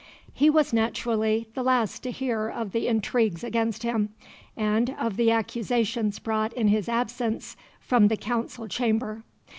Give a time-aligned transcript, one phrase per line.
[0.33, 4.09] He was naturally the last to hear of the intrigues against him,
[4.57, 9.21] and of the accusations brought in his absence from the Council chamber.